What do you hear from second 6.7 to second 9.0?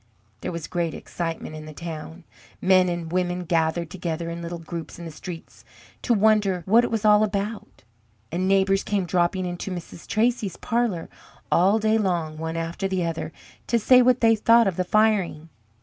it was all about, and neighbours